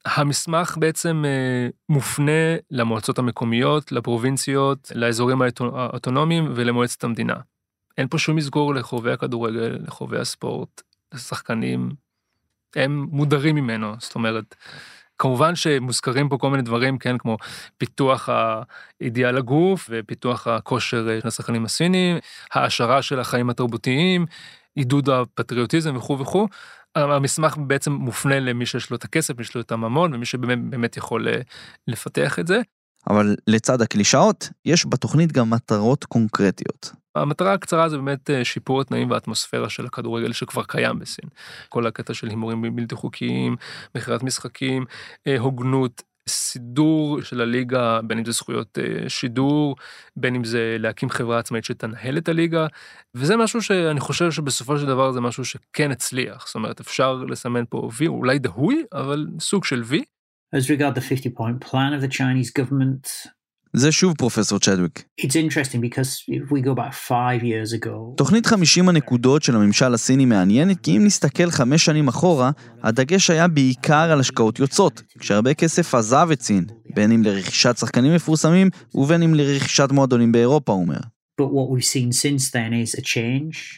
[0.06, 7.36] המסמך בעצם אה, מופנה למועצות המקומיות, לפרובינציות, לאזורים האוטונומיים ולמועצת המדינה.
[7.98, 10.82] אין פה שום מסגור לחובבי הכדורגל, לחובבי הספורט,
[11.14, 11.90] לשחקנים,
[12.76, 14.56] הם מודרים ממנו, זאת אומרת,
[15.20, 17.38] כמובן שמוזכרים פה כל מיני דברים, כן, כמו
[17.78, 18.30] פיתוח
[19.02, 22.18] האידיאל הגוף ופיתוח הכושר של השחקנים הסינים,
[22.54, 24.26] העשרה של החיים התרבותיים,
[24.76, 26.48] עידוד הפטריוטיזם וכו' וכו'.
[26.96, 30.98] המסמך בעצם מופנה למי שיש לו את הכסף, מי שיש לו את הממון ומי שבאמת
[30.98, 31.42] יכול אה,
[31.88, 32.62] לפתח את זה.
[33.10, 37.05] אבל לצד הקלישאות, יש בתוכנית גם מטרות קונקרטיות.
[37.16, 41.30] המטרה הקצרה זה באמת אה, שיפור התנאים והאטמוספירה של הכדורגל שכבר קיים בסין.
[41.70, 43.56] כל הקטע של הימורים בלתי חוקיים,
[43.96, 44.86] מכירת משחקים,
[45.28, 49.76] אה, הוגנות, סידור של הליגה, בין אם זה זכויות אה, שידור,
[50.16, 52.68] בין אם זה להקים חברה עצמאית שתנהל את הליגה,
[53.16, 57.64] וזה משהו שאני חושב שבסופו של דבר זה משהו שכן הצליח, זאת אומרת אפשר לסמן
[57.70, 60.04] פה וי, אולי דהוי, אבל סוג של וי.
[60.56, 63.08] As regard the 50 point plan of the Chinese government,
[63.76, 65.04] זה שוב פרופסור צ'דוויק.
[68.18, 72.52] תוכנית 50 הנקודות של הממשל הסיני מעניינת כי אם נסתכל חמש שנים אחורה,
[72.84, 78.16] הדגש היה בעיקר על השקעות יוצאות, כשהרבה כסף עזב את סין, בין אם לרכישת שחקנים
[78.16, 81.00] מפורסמים ובין אם לרכישת מועדונים באירופה, הוא אומר.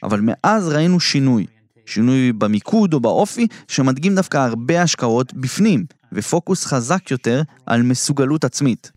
[0.03, 1.45] אבל מאז ראינו שינוי.
[1.85, 8.91] שינוי במיקוד או באופי שמדגים דווקא הרבה השקעות בפנים, ופוקוס חזק יותר על מסוגלות עצמית.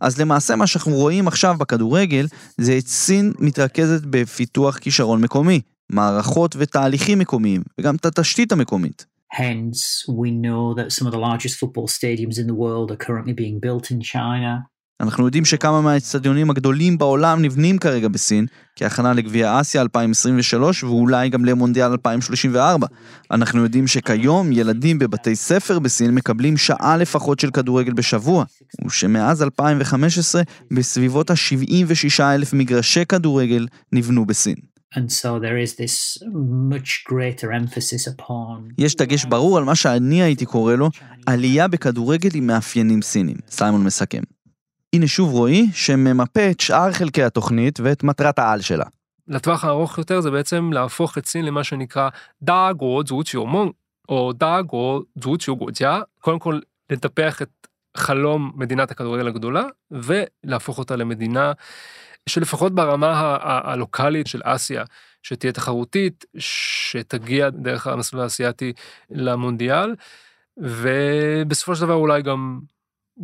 [0.00, 2.26] אז למעשה מה שאנחנו רואים עכשיו בכדורגל
[2.58, 9.06] זה את סין מתרכזת בפיתוח כישרון מקומי, מערכות ותהליכים מקומיים, וגם את התשתית המקומית.
[9.32, 13.34] Hence, we know that some of the largest football stadiums in the world are currently
[13.42, 14.52] being built in China.
[15.00, 21.44] אנחנו יודעים שכמה מהאצטדיונים הגדולים בעולם נבנים כרגע בסין, כהכנה לגביע אסיה 2023 ואולי גם
[21.44, 22.86] למונדיאל 2034.
[23.30, 28.44] אנחנו יודעים שכיום ילדים בבתי ספר בסין מקבלים שעה לפחות של כדורגל בשבוע,
[28.86, 34.54] ושמאז 2015 בסביבות ה-76 אלף מגרשי כדורגל נבנו בסין.
[38.78, 40.90] יש דגש ברור על מה שאני הייתי קורא לו
[41.26, 44.35] עלייה בכדורגל עם מאפיינים סינים, סיימון מסכם.
[44.92, 48.84] הנה שוב רועי, שממפה את שאר חלקי התוכנית ואת מטרת העל שלה.
[49.28, 52.08] לטווח הארוך יותר זה בעצם להפוך את סין למה שנקרא
[52.42, 53.02] דאגו
[53.34, 53.72] מונג,
[54.08, 61.52] או דאגו זוצ'יו גוג'ה, קודם כל לטפח את חלום מדינת הכדורגל הגדולה, ולהפוך אותה למדינה
[62.28, 64.84] שלפחות ברמה הלוקאלית של אסיה,
[65.22, 68.72] שתהיה תחרותית, שתגיע דרך המסלול האסייתי
[69.10, 69.94] למונדיאל,
[70.56, 72.60] ובסופו של דבר אולי גם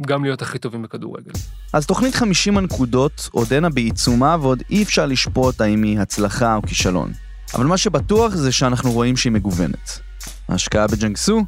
[0.00, 1.32] גם להיות הכי טובים בכדורגל.
[1.72, 7.12] אז תוכנית 50 הנקודות עודנה בעיצומה ועוד אי אפשר לשפוט האם היא הצלחה או כישלון.
[7.54, 10.00] אבל מה שבטוח זה שאנחנו רואים שהיא מגוונת.
[10.48, 11.44] ההשקעה בג'נגסו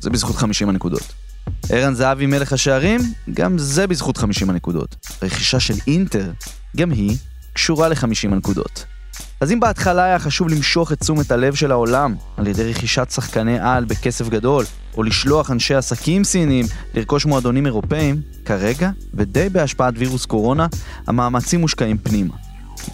[0.00, 1.12] זה בזכות 50 הנקודות.
[1.70, 3.00] ערן זהבי מלך השערים,
[3.34, 4.96] גם זה בזכות 50 הנקודות.
[5.22, 6.32] רכישה של אינטר,
[6.76, 7.16] גם היא
[7.52, 8.84] קשורה ל-50 הנקודות.
[9.40, 13.58] אז אם בהתחלה היה חשוב למשוך את תשומת הלב של העולם על ידי רכישת שחקני
[13.60, 14.64] על בכסף גדול,
[14.96, 20.66] או לשלוח אנשי עסקים סינים לרכוש מועדונים אירופאים, כרגע, ודי בהשפעת וירוס קורונה,
[21.06, 22.34] המאמצים מושקעים פנימה.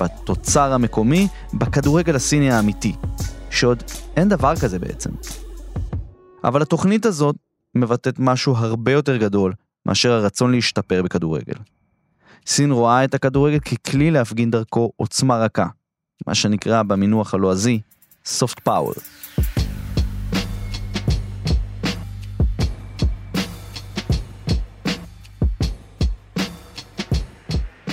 [0.00, 2.94] בתוצר המקומי, בכדורגל הסיני האמיתי,
[3.50, 3.83] שעוד
[4.16, 5.11] אין דבר כזה בעצם.
[6.44, 7.37] אבל התוכנית הזאת
[7.74, 9.53] מבטאת משהו הרבה יותר גדול
[9.87, 11.55] מאשר הרצון להשתפר בכדורגל.
[12.46, 15.66] סין רואה את הכדורגל ככלי להפגין דרכו עוצמה רכה,
[16.26, 17.80] מה שנקרא במינוח הלועזי
[18.26, 19.00] soft power.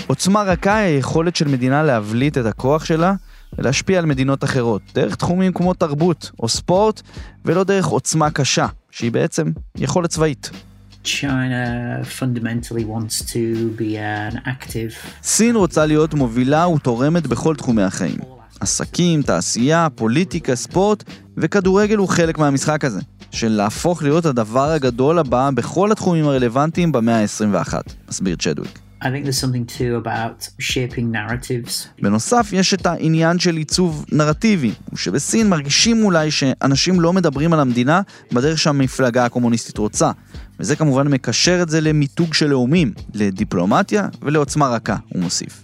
[0.08, 3.13] עוצמה רכה היא היכולת של מדינה להבליט את הכוח שלה
[3.58, 7.02] ולהשפיע על מדינות אחרות, דרך תחומים כמו תרבות או ספורט,
[7.46, 10.66] ולא דרך עוצמה קשה, שהיא בעצם יכולת צבאית.
[11.08, 14.93] China fundamentally wants to be an active
[15.24, 18.17] סין רוצה להיות מובילה ותורמת בכל תחומי החיים.
[18.60, 21.04] עסקים, תעשייה, פוליטיקה, ספורט,
[21.38, 27.22] וכדורגל הוא חלק מהמשחק הזה, של להפוך להיות הדבר הגדול הבא בכל התחומים הרלוונטיים במאה
[27.22, 27.74] ה-21,
[28.10, 28.80] מסביר צ'דוויק.
[29.02, 31.88] I think there's something too about shaping narratives.
[32.02, 38.02] בנוסף, יש את העניין של עיצוב נרטיבי, שבסין מרגישים אולי שאנשים לא מדברים על המדינה
[38.32, 40.12] בדרך שהמפלגה הקומוניסטית רוצה,
[40.60, 45.63] וזה כמובן מקשר את זה למיתוג של לאומים, לדיפלומטיה ולעוצמה רכה, הוא מוסיף.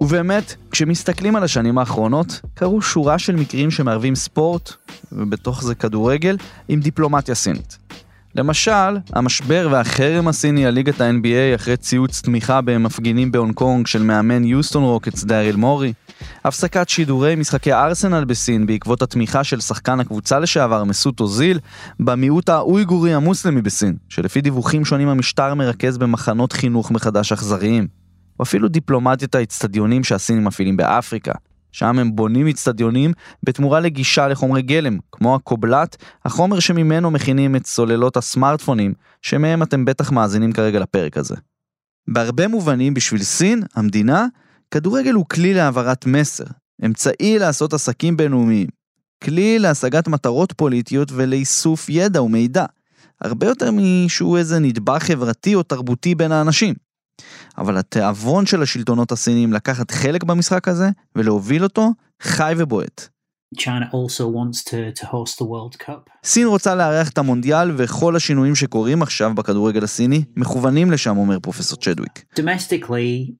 [0.00, 4.72] ובאמת, כשמסתכלים על השנים האחרונות, קרו שורה של מקרים שמערבים ספורט,
[5.12, 6.36] ובתוך זה כדורגל,
[6.68, 7.78] עם דיפלומטיה סינית.
[8.34, 14.44] למשל, המשבר והחרם הסיני על ליגת ה-NBA אחרי ציוץ תמיכה במפגינים בהונג קונג של מאמן
[14.44, 15.92] יוסטון רוקטס דייריל מורי,
[16.44, 21.58] הפסקת שידורי משחקי ארסנל בסין בעקבות התמיכה של שחקן הקבוצה לשעבר מסות אוזיל
[22.00, 27.86] במיעוט האויגורי המוסלמי בסין, שלפי דיווחים שונים המשטר מרכז במחנות חינוך מחדש אכזריים.
[28.38, 31.32] או אפילו דיפלומטיית האצטדיונים שהסינים מפעילים באפריקה,
[31.72, 38.16] שם הם בונים אצטדיונים בתמורה לגישה לחומרי גלם, כמו הקובלט, החומר שממנו מכינים את סוללות
[38.16, 41.34] הסמארטפונים, שמהם אתם בטח מאזינים כרגע לפרק הזה.
[42.08, 44.26] בהרבה מובנים בשביל סין, המדינה,
[44.70, 46.44] כדורגל הוא כלי להעברת מסר,
[46.84, 48.66] אמצעי לעשות עסקים בינלאומיים,
[49.24, 52.64] כלי להשגת מטרות פוליטיות ולאיסוף ידע ומידע,
[53.20, 56.74] הרבה יותר משהוא איזה נדבך חברתי או תרבותי בין האנשים.
[57.58, 61.90] אבל התיאבון של השלטונות הסינים לקחת חלק במשחק הזה ולהוביל אותו
[62.22, 63.08] חי ובועט.
[63.56, 66.10] China also wants to, to host the World Cup.
[66.24, 71.78] סין רוצה לארח את המונדיאל וכל השינויים שקורים עכשיו בכדורגל הסיני מכוונים לשם, אומר פרופסור
[71.78, 72.24] צ'דוויק.
[72.38, 73.32] Domestically,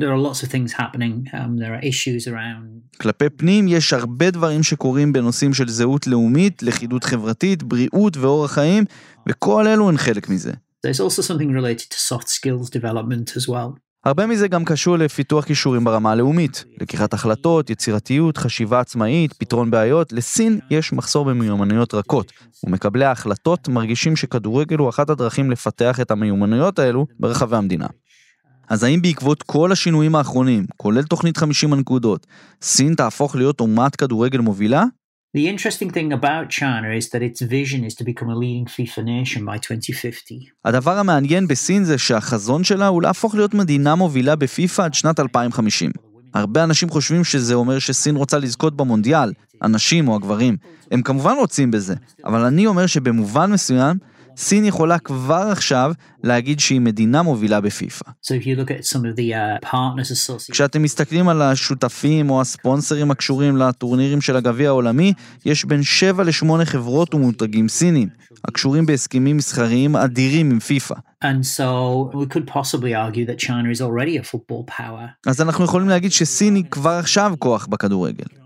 [0.00, 1.14] there are lots of things happening.
[1.32, 6.62] Um, there are issues around כלפי פנים יש הרבה דברים שקורים בנושאים של זהות לאומית,
[6.62, 8.84] לכידות חברתית, בריאות ואורח חיים,
[9.28, 10.52] וכל אלו הן חלק מזה.
[10.86, 13.78] There's also something related to soft skills development as well.
[14.04, 20.12] הרבה מזה גם קשור לפיתוח כישורים ברמה הלאומית, לקיחת החלטות, יצירתיות, חשיבה עצמאית, פתרון בעיות.
[20.12, 22.32] לסין יש מחסור במיומנויות רכות,
[22.66, 27.86] ומקבלי ההחלטות מרגישים שכדורגל הוא אחת הדרכים לפתח את המיומנויות האלו ברחבי המדינה.
[28.68, 32.26] אז האם בעקבות כל השינויים האחרונים, כולל תוכנית 50 הנקודות,
[32.62, 34.84] סין תהפוך להיות אומת כדורגל מובילה?
[35.36, 39.02] The interesting thing about China is that its vision is to become a leading FIFA
[39.04, 40.38] nation by 2050.
[40.64, 45.90] הדבר המעניין בסין זה שהחזון שלה הוא להפוך להיות מדינה מובילה בפיפ"א עד שנת 2050.
[46.34, 50.56] הרבה אנשים חושבים שזה אומר שסין רוצה לזכות במונדיאל, הנשים או הגברים.
[50.90, 53.98] הם כמובן רוצים בזה, אבל אני אומר שבמובן מסוים,
[54.36, 55.92] סין יכולה כבר עכשיו
[56.24, 58.10] להגיד שהיא מדינה מובילה בפיפ"א.
[58.10, 58.12] Uh,
[60.52, 65.12] כשאתם מסתכלים על השותפים או הספונסרים הקשורים לטורנירים של הגביע העולמי,
[65.44, 68.08] יש בין 7 ל-8 חברות ומותגים סינים,
[68.44, 70.94] הקשורים בהסכמים מסחריים אדירים עם פיפ"א.
[75.26, 78.45] אז אנחנו יכולים להגיד שסין היא כבר עכשיו כוח בכדורגל.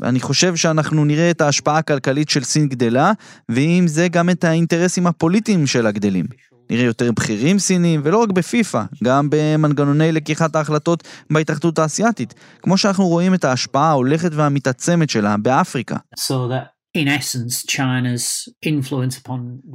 [0.00, 3.12] ואני חושב שאנחנו נראה את ההשפעה הכלכלית של סין גדלה,
[3.48, 6.26] ועם זה גם את האינטרסים הפוליטיים שלה גדלים.
[6.70, 13.06] נראה יותר בכירים סינים, ולא רק בפיפ"א, גם במנגנוני לקיחת ההחלטות בהתאחדות האסייתית, כמו שאנחנו
[13.06, 15.96] רואים את ההשפעה ההולכת והמתעצמת שלה באפריקה.
[16.16, 16.78] So that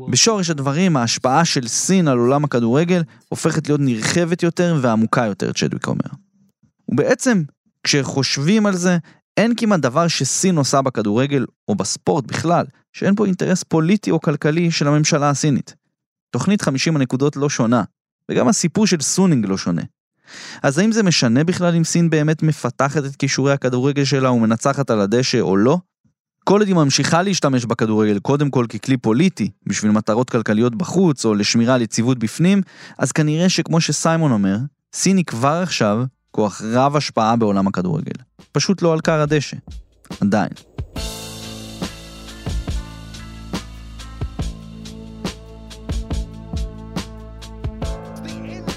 [0.09, 5.87] בשורש הדברים, ההשפעה של סין על עולם הכדורגל הופכת להיות נרחבת יותר ועמוקה יותר, צ'דוויק
[5.87, 6.09] אומר.
[6.89, 7.43] ובעצם,
[7.83, 8.97] כשחושבים על זה,
[9.37, 14.71] אין כמעט דבר שסין עושה בכדורגל, או בספורט בכלל, שאין פה אינטרס פוליטי או כלכלי
[14.71, 15.75] של הממשלה הסינית.
[16.31, 17.83] תוכנית 50 הנקודות לא שונה,
[18.31, 19.81] וגם הסיפור של סונינג לא שונה.
[20.63, 24.99] אז האם זה משנה בכלל אם סין באמת מפתחת את כישורי הכדורגל שלה ומנצחת על
[24.99, 25.77] הדשא או לא?
[26.43, 31.33] כל עוד היא ממשיכה להשתמש בכדורגל קודם כל ככלי פוליטי, בשביל מטרות כלכליות בחוץ או
[31.33, 32.61] לשמירה על יציבות בפנים,
[32.97, 34.57] אז כנראה שכמו שסיימון אומר,
[34.93, 36.03] סין היא כבר עכשיו
[36.35, 38.15] כוח רב השפעה בעולם הכדורגל.
[38.51, 39.57] פשוט לא על כר הדשא.
[40.21, 40.49] עדיין.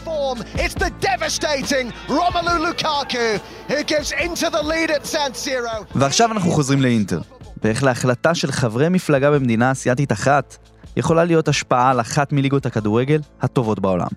[0.04, 0.38] Form.
[0.64, 3.28] It's the devastating Romelu Lukaku
[3.70, 5.84] who gives into the lead at San Siro.
[5.94, 7.20] ועכשיו אנחנו חוזרים לאינטר.
[7.62, 10.56] ואיך להחלטה של חברי מפלגה במדינה אסיאתית אחת
[10.96, 14.08] יכולה להיות השפעה על אחת מליגות הכדורגל הטובות בעולם.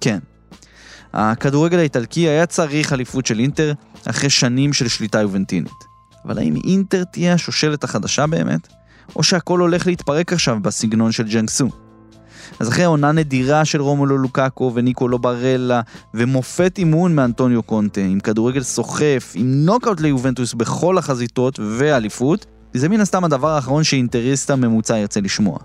[0.00, 0.18] כן.
[1.14, 3.72] הכדורגל האיטלקי היה צריך אליפות של אינטר
[4.04, 5.84] אחרי שנים של שליטה יובנטינית.
[6.24, 8.68] אבל האם אינטר תהיה השושלת החדשה באמת?
[9.16, 11.68] או שהכל הולך להתפרק עכשיו בסגנון של ג'נגסו?
[12.60, 15.80] אז אחרי עונה נדירה של רומלו לוקאקו וניקולו ברלה
[16.14, 23.00] ומופת אימון מאנטוניו קונטה עם כדורגל סוחף, עם נוקאוט ליובנטוס בכל החזיתות ואליפות, זה מן
[23.00, 25.58] הסתם הדבר האחרון שאינטריסט הממוצע ירצה לשמוע.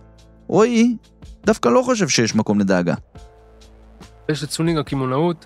[0.48, 0.96] רועי,
[1.46, 2.94] דווקא לא חושב שיש מקום לדאגה.
[4.30, 5.46] יש את סונינג הקמעונאות,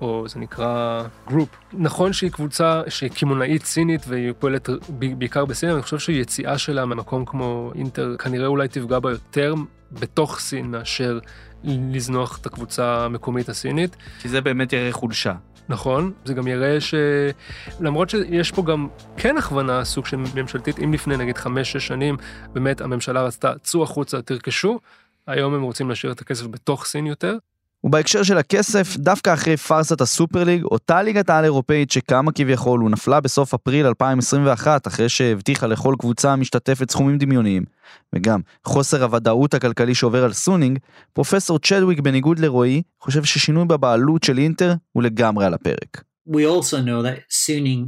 [0.00, 1.48] או זה נקרא Group.
[1.72, 6.84] נכון שהיא קבוצה שהיא קמעונאית סינית והיא פועלת בעיקר בסין, אבל אני חושב שיציאה שלה
[6.84, 9.54] ממקום כמו אינטר כנראה אולי תפגע בה יותר
[9.92, 11.18] בתוך סין מאשר
[11.64, 13.96] לזנוח את הקבוצה המקומית הסינית.
[14.20, 15.34] כי זה באמת יראה חולשה.
[15.68, 21.16] נכון, זה גם יראה שלמרות שיש פה גם כן הכוונה סוג של ממשלתית, אם לפני
[21.16, 22.16] נגיד חמש-שש שנים
[22.52, 24.78] באמת הממשלה רצתה, צאו החוצה, תרכשו,
[25.26, 27.36] היום הם רוצים להשאיר את הכסף בתוך סין יותר.
[27.84, 33.20] ובהקשר של הכסף, דווקא אחרי פארסת הסופר ליג, אותה ליגת העל אירופאית שקמה כביכול ונפלה
[33.20, 37.64] בסוף אפריל 2021, אחרי שהבטיחה לכל קבוצה משתתפת סכומים דמיוניים,
[38.12, 40.78] וגם חוסר הוודאות הכלכלי שעובר על סונינג,
[41.12, 46.02] פרופסור צ'דוויק בניגוד לרועי, חושב ששינוי בבעלות של אינטר הוא לגמרי על הפרק.
[46.28, 47.82] We also know that Suning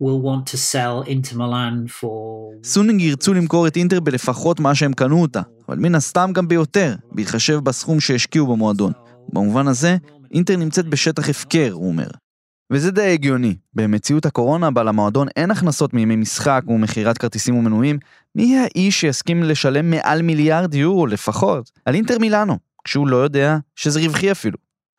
[0.00, 2.10] will want to sell Inter Milan for...
[2.64, 6.94] סונינג ירצו למכור את אינטר בלפחות מה שהם קנו אותה, אבל מן הסתם גם ביותר,
[7.12, 8.92] בהתחשב בסכום שהשקיעו במועדון.
[9.32, 9.96] במובן הזה,
[10.34, 12.06] אינטר נמצאת בשטח הפקר, הוא אומר.
[12.72, 13.56] וזה די הגיוני.
[13.74, 17.98] במציאות הקורונה, בה למועדון אין הכנסות מימי משחק ומכירת כרטיסים ומנויים,
[18.34, 24.00] מי האיש שיסכים לשלם מעל מיליארד יורו לפחות על אינטר מילאנו, כשהוא לא יודע שזה
[24.00, 24.58] רווחי אפילו.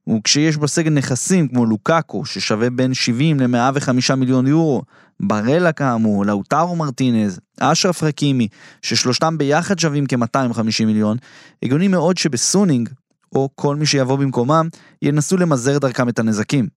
[0.10, 4.82] וכשיש בסגל נכסים כמו לוקאקו, ששווה בין 70 ל-105 מיליון יורו,
[5.20, 8.48] ברלה כאמור, לאוטרו מרטינז, אשרף חכימי,
[8.82, 11.18] ששלושתם ביחד שווים כ-250 מיליון,
[11.64, 12.90] הגיוני מאוד שבסונינג
[13.36, 14.70] או כל מי שיבוא במקומם,
[15.02, 16.68] ינסו למזער דרכם את הנזקים.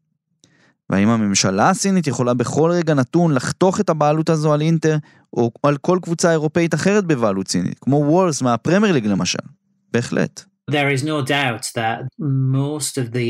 [0.91, 4.97] והאם הממשלה הסינית יכולה בכל רגע נתון לחתוך את הבעלות הזו על אינטר,
[5.33, 9.39] או על כל קבוצה אירופאית אחרת בבעלות סינית, כמו וולס מהפרמייר ליג למשל?
[9.93, 10.45] בהחלט.
[10.71, 11.99] There is no doubt that
[12.53, 13.29] most of the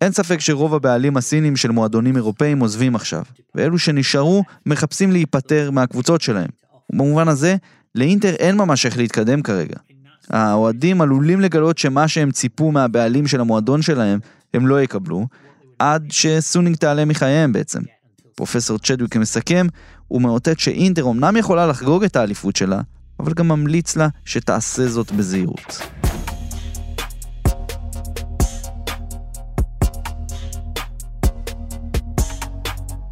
[0.00, 3.22] אין ספק שרוב הבעלים הסינים של מועדונים אירופאים עוזבים עכשיו,
[3.54, 6.48] ואלו שנשארו מחפשים להיפטר מהקבוצות שלהם.
[6.92, 7.56] ובמובן הזה,
[7.94, 9.76] לאינטר אין ממש איך להתקדם כרגע.
[10.30, 14.18] האוהדים עלולים לגלות שמה שהם ציפו מהבעלים של המועדון שלהם,
[14.54, 15.26] הם לא יקבלו,
[15.78, 17.80] עד שסונינג תעלה מחייהם בעצם.
[18.34, 19.66] פרופסור צ'דוויק מסכם,
[20.08, 22.80] הוא מאותת שאינטר אמנם יכולה לחגוג את האליפות שלה,
[23.20, 25.82] אבל גם ממליץ לה שתעשה זאת בזהירות.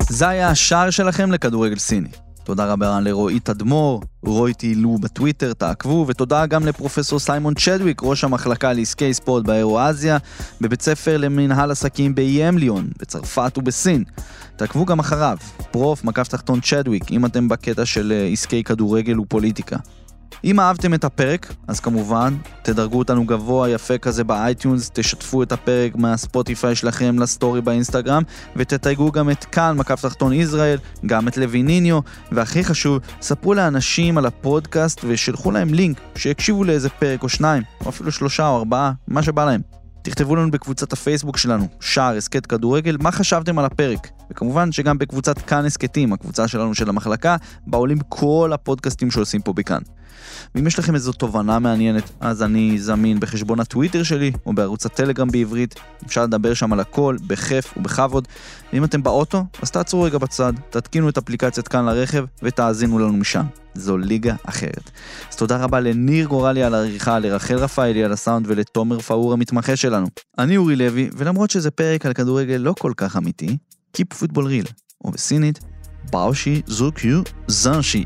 [0.08, 2.08] זה היה השער שלכם לכדורגל סיני.
[2.44, 8.72] תודה רבה לרועי תדמור, רועי טיילו בטוויטר, תעקבו, ותודה גם לפרופסור סיימון צ'דוויק, ראש המחלקה
[8.72, 10.18] לעסקי ספורט באירו-אזיה,
[10.60, 14.04] בבית ספר למנהל עסקים ב-EM Lyon, בצרפת ובסין.
[14.56, 15.36] תעקבו גם אחריו,
[15.70, 19.76] פרופ מקף תחתון צ'דוויק, אם אתם בקטע של אה, עסקי כדורגל ופוליטיקה.
[20.44, 25.96] אם אהבתם את הפרק, אז כמובן, תדרגו אותנו גבוה יפה כזה ב-iTunes, תשתפו את הפרק
[25.96, 28.22] מהספוטיפיי שלכם לסטורי באינסטגרם,
[28.56, 32.00] ותתייגו גם את כאן, מקף תחתון ישראל, גם את לויניניו,
[32.32, 37.88] והכי חשוב, ספרו לאנשים על הפודקאסט ושילחו להם לינק, שיקשיבו לאיזה פרק או שניים, או
[37.88, 39.60] אפילו שלושה או ארבעה, מה שבא להם.
[40.02, 44.08] תכתבו לנו בקבוצת הפייסבוק שלנו, שער הסכת כדורגל, מה חשבתם על הפרק.
[44.30, 49.52] וכמובן שגם בקבוצת כאן הסכתים, הקבוצה שלנו של המחלקה, בה עולים כל הפודקאסטים שעושים פה
[49.52, 49.82] בכאן.
[50.54, 55.28] ואם יש לכם איזו תובנה מעניינת, אז אני זמין בחשבון הטוויטר שלי, או בערוץ הטלגרם
[55.28, 55.74] בעברית,
[56.06, 58.28] אפשר לדבר שם על הכל, בכיף ובכבוד.
[58.72, 63.44] ואם אתם באוטו, אז תעצרו רגע בצד, תתקינו את אפליקציית כאן לרכב, ותאזינו לנו משם.
[63.74, 64.90] זו ליגה אחרת.
[65.30, 70.06] אז תודה רבה לניר גורלי על העריכה, לרחל רפאלי על הסאונד ולתומר פאור המתמחה שלנו.
[70.38, 73.56] אני אורי לוי, ולמרות שזה פרק על כדורגל לא כל כך אמיתי,
[73.96, 74.72] Keep Football Real,
[75.04, 75.58] או בסינית,
[76.10, 78.04] באושי זו קיו זנשי.